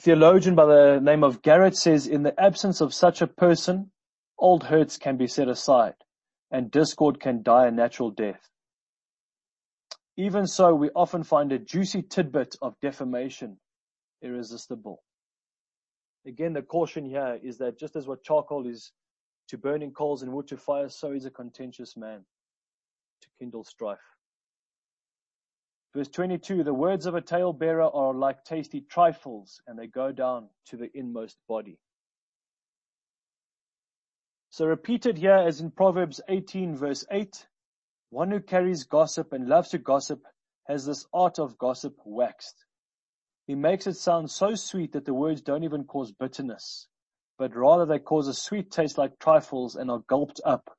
[0.00, 3.92] theologian by the name of Garrett says, in the absence of such a person,
[4.38, 5.94] old hurts can be set aside
[6.50, 8.48] and discord can die a natural death.
[10.16, 13.58] Even so, we often find a juicy tidbit of defamation
[14.22, 15.02] irresistible.
[16.26, 18.92] Again, the caution here is that just as what charcoal is
[19.48, 22.24] to burning coals and wood to fire, so is a contentious man
[23.20, 24.13] to kindle strife.
[25.94, 30.48] Verse 22, the words of a talebearer are like tasty trifles and they go down
[30.66, 31.78] to the inmost body.
[34.50, 37.46] So repeated here as in Proverbs 18 verse 8,
[38.10, 40.22] one who carries gossip and loves to gossip
[40.66, 42.64] has this art of gossip waxed.
[43.46, 46.88] He makes it sound so sweet that the words don't even cause bitterness,
[47.38, 50.76] but rather they cause a sweet taste like trifles and are gulped up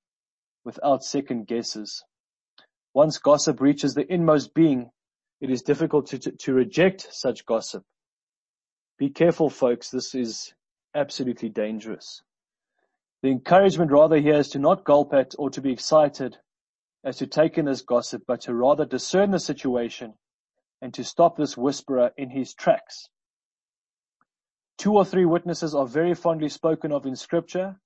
[0.65, 2.03] without second guesses.
[2.93, 4.89] Once gossip reaches the inmost being,
[5.41, 7.83] it is difficult to, to, to reject such gossip.
[8.97, 10.53] Be careful folks, this is
[10.93, 12.21] absolutely dangerous.
[13.21, 16.37] The encouragement rather here is to not gulp at or to be excited
[17.03, 20.13] as to take in this gossip, but to rather discern the situation
[20.81, 23.09] and to stop this whisperer in his tracks.
[24.77, 27.79] Two or three witnesses are very fondly spoken of in scripture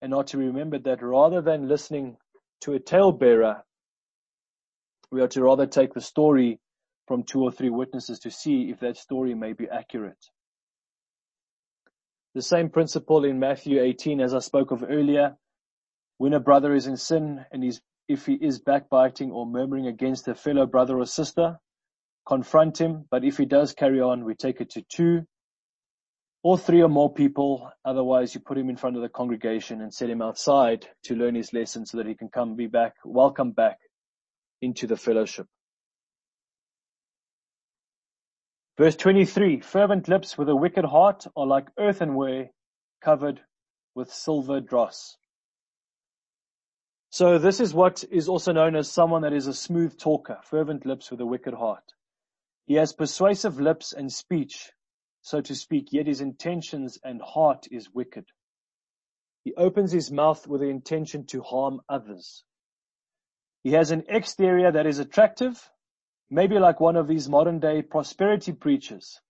[0.00, 2.16] and are to be remembered that rather than listening
[2.60, 3.62] to a talebearer,
[5.10, 6.58] we are to rather take the story
[7.12, 10.30] from two or three witnesses to see if that story may be accurate.
[12.34, 15.36] The same principle in Matthew 18 as I spoke of earlier.
[16.16, 20.26] When a brother is in sin and he's, if he is backbiting or murmuring against
[20.26, 21.58] a fellow brother or sister,
[22.26, 23.04] confront him.
[23.10, 25.26] But if he does carry on, we take it to two
[26.42, 27.70] or three or more people.
[27.84, 31.34] Otherwise, you put him in front of the congregation and set him outside to learn
[31.34, 33.76] his lesson so that he can come be back, welcome back
[34.62, 35.46] into the fellowship.
[38.78, 42.50] Verse 23, fervent lips with a wicked heart are like earthenware
[43.02, 43.40] covered
[43.94, 45.16] with silver dross.
[47.10, 50.86] So this is what is also known as someone that is a smooth talker, fervent
[50.86, 51.92] lips with a wicked heart.
[52.64, 54.72] He has persuasive lips and speech,
[55.20, 58.24] so to speak, yet his intentions and heart is wicked.
[59.44, 62.44] He opens his mouth with the intention to harm others.
[63.62, 65.70] He has an exterior that is attractive,
[66.32, 69.20] maybe like one of these modern day prosperity preachers.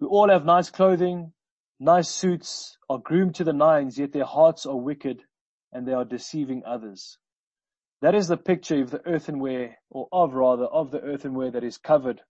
[0.00, 1.32] who all have nice clothing,
[1.78, 5.22] nice suits, are groomed to the nines, yet their hearts are wicked
[5.72, 7.16] and they are deceiving others.
[8.02, 11.78] That is the picture of the earthenware, or of rather, of the earthenware that is
[11.78, 12.20] covered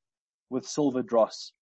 [0.51, 1.53] with silver dross.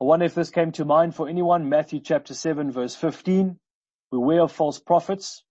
[0.00, 1.68] I wonder if this came to mind for anyone.
[1.68, 3.58] Matthew chapter 7 verse 15.
[4.10, 5.42] Beware of false prophets,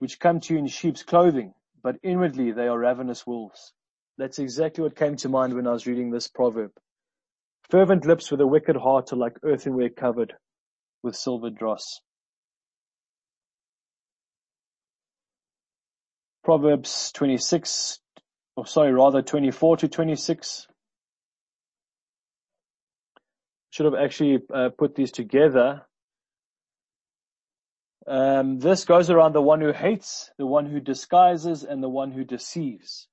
[0.00, 3.72] which come to you in sheep's clothing, but inwardly they are ravenous wolves.
[4.18, 6.72] That's exactly what came to mind when I was reading this proverb.
[7.70, 10.34] Fervent lips with a wicked heart are like earthenware covered
[11.02, 12.00] with silver dross.
[16.42, 18.00] Proverbs 26,
[18.56, 20.66] or sorry, rather 24 to 26.
[23.70, 25.82] Should have actually uh, put these together.
[28.10, 32.10] Um, this goes around the one who hates, the one who disguises, and the one
[32.10, 33.06] who deceives.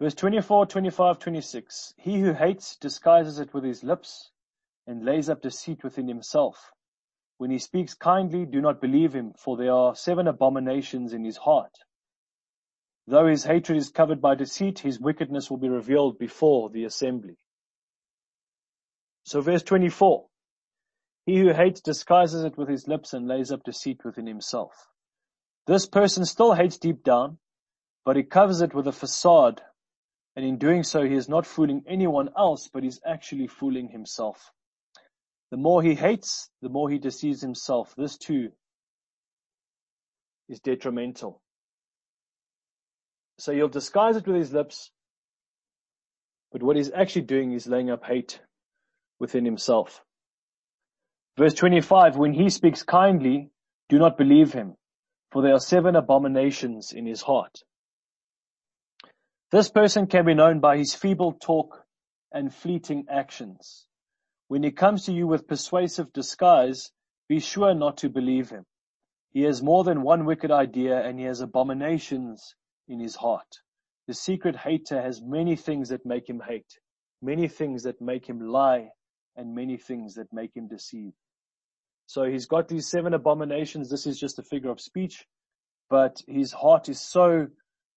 [0.00, 1.92] Verse 24, 25, 26.
[1.98, 4.30] He who hates disguises it with his lips
[4.86, 6.72] and lays up deceit within himself.
[7.36, 11.36] When he speaks kindly, do not believe him, for there are seven abominations in his
[11.36, 11.76] heart.
[13.06, 17.36] Though his hatred is covered by deceit, his wickedness will be revealed before the assembly.
[19.24, 20.28] So verse 24.
[21.26, 24.88] He who hates disguises it with his lips and lays up deceit within himself.
[25.66, 27.38] This person still hates deep down,
[28.04, 29.62] but he covers it with a facade,
[30.36, 34.52] and in doing so he is not fooling anyone else, but he's actually fooling himself.
[35.50, 37.94] The more he hates, the more he deceives himself.
[37.96, 38.50] This too
[40.48, 41.40] is detrimental.
[43.38, 44.90] So he'll disguise it with his lips,
[46.52, 48.40] but what he's actually doing is laying up hate
[49.18, 50.04] within himself.
[51.36, 53.50] Verse 25, when he speaks kindly,
[53.88, 54.76] do not believe him,
[55.32, 57.58] for there are seven abominations in his heart.
[59.50, 61.84] This person can be known by his feeble talk
[62.32, 63.86] and fleeting actions.
[64.46, 66.92] When he comes to you with persuasive disguise,
[67.28, 68.64] be sure not to believe him.
[69.32, 72.54] He has more than one wicked idea and he has abominations
[72.86, 73.58] in his heart.
[74.06, 76.78] The secret hater has many things that make him hate,
[77.20, 78.90] many things that make him lie,
[79.36, 81.12] and many things that make him deceive.
[82.06, 83.90] So he's got these seven abominations.
[83.90, 85.24] This is just a figure of speech,
[85.90, 87.48] but his heart is so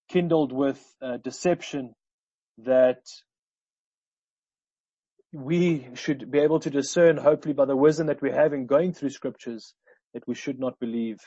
[0.09, 1.93] kindled with uh, deception
[2.59, 3.01] that
[5.33, 8.93] we should be able to discern, hopefully by the wisdom that we have in going
[8.93, 9.73] through scriptures,
[10.13, 11.17] that we should not believe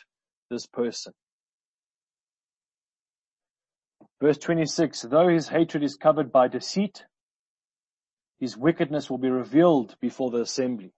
[0.51, 1.13] this person.
[4.21, 7.05] Verse 26, though his hatred is covered by deceit,
[8.39, 10.93] his wickedness will be revealed before the assembly.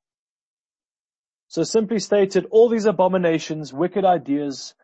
[1.53, 4.75] So simply stated, all these abominations, wicked ideas,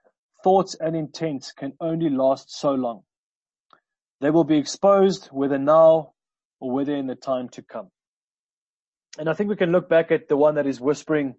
[0.45, 3.05] thoughts and intents can only last so long.
[4.21, 6.13] They will be exposed whether now
[6.61, 7.89] or whether in the time to come.
[9.19, 11.37] And I think we can look back at the one that is whispering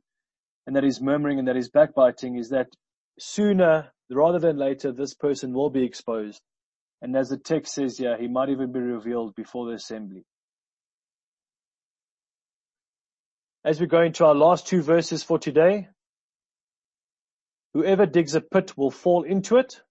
[0.65, 2.69] and that is murmuring and that is backbiting is that
[3.19, 6.41] sooner rather than later, this person will be exposed.
[7.03, 10.25] And as the text says here, he might even be revealed before the assembly.
[13.70, 15.89] As we go into our last two verses for today,
[17.76, 19.84] whoever digs a pit will fall into it,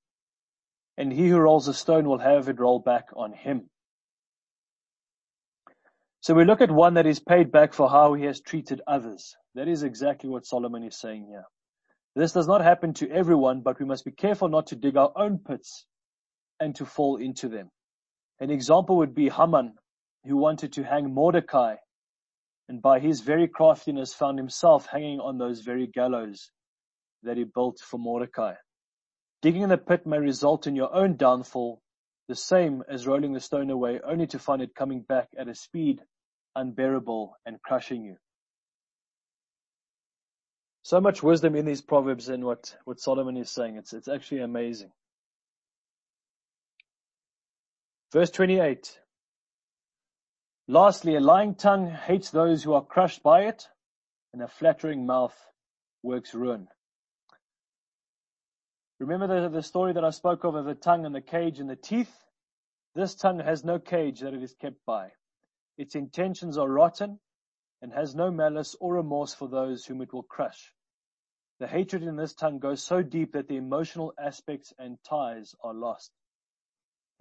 [0.97, 3.71] and he who rolls a stone will have it roll back on him.
[6.23, 9.37] So we look at one that is paid back for how he has treated others.
[9.55, 11.45] That is exactly what Solomon is saying here.
[12.17, 15.13] This does not happen to everyone, but we must be careful not to dig our
[15.15, 15.87] own pits
[16.59, 17.71] and to fall into them.
[18.41, 19.75] An example would be Haman,
[20.25, 21.77] who wanted to hang Mordecai
[22.69, 26.51] and by his very craftiness found himself hanging on those very gallows
[27.23, 28.55] that he built for Mordecai.
[29.41, 31.81] Digging in the pit may result in your own downfall,
[32.29, 35.55] the same as rolling the stone away only to find it coming back at a
[35.55, 36.03] speed
[36.55, 38.17] unbearable and crushing you.
[40.83, 43.77] So much wisdom in these proverbs and what, what Solomon is saying.
[43.77, 44.91] It's, it's actually amazing.
[48.13, 48.99] Verse 28.
[50.71, 53.67] Lastly, a lying tongue hates those who are crushed by it,
[54.35, 55.35] and a flattering mouth
[56.03, 56.69] works ruin.
[59.01, 61.71] Remember the, the story that I spoke of of the tongue and the cage and
[61.71, 62.15] the teeth?
[62.95, 65.13] This tongue has no cage that it is kept by.
[65.79, 67.19] Its intentions are rotten
[67.81, 70.75] and has no malice or remorse for those whom it will crush.
[71.61, 75.73] The hatred in this tongue goes so deep that the emotional aspects and ties are
[75.73, 76.13] lost.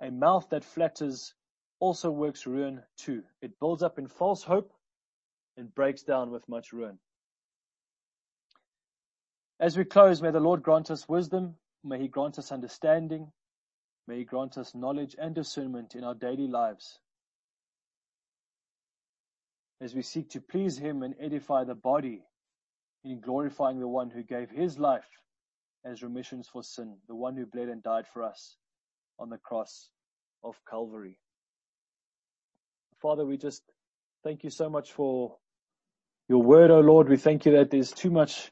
[0.02, 1.34] A mouth that flatters
[1.80, 3.24] also works ruin too.
[3.42, 4.72] It builds up in false hope
[5.58, 7.00] and breaks down with much ruin.
[9.60, 11.56] As we close, may the Lord grant us wisdom.
[11.84, 13.32] May He grant us understanding.
[14.08, 17.00] May He grant us knowledge and discernment in our daily lives.
[19.82, 22.24] As we seek to please Him and edify the body
[23.04, 25.08] in glorifying the one who gave His life
[25.86, 28.58] as remissions for sin, the one who bled and died for us
[29.20, 29.90] on the cross
[30.44, 31.18] of Calvary.
[33.02, 33.62] Father, we just
[34.24, 35.38] thank you so much for
[36.30, 37.10] your word, O Lord.
[37.10, 38.52] We thank you that there's too much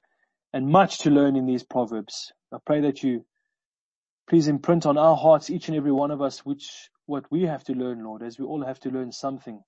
[0.53, 2.31] and much to learn in these proverbs.
[2.53, 3.25] I pray that you
[4.29, 7.63] please imprint on our hearts, each and every one of us, which what we have
[7.65, 9.61] to learn, Lord, as we all have to learn something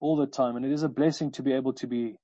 [0.00, 0.56] all the time.
[0.56, 2.16] And it is a blessing to be able to be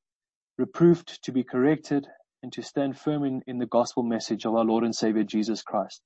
[0.59, 2.07] reproved, to be corrected,
[2.43, 5.62] and to stand firm in, in the gospel message of our Lord and Savior Jesus
[5.62, 6.03] Christ.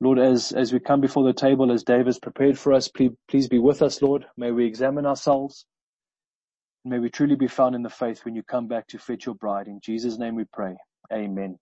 [0.00, 3.12] Lord, as, as we come before the table, as Dave has prepared for us, please,
[3.28, 4.26] please be with us, Lord.
[4.36, 5.66] May we examine ourselves.
[6.84, 9.34] May we truly be found in the faith when you come back to fetch your
[9.36, 9.68] bride.
[9.68, 10.76] In Jesus' name we pray.
[11.12, 11.58] Amen.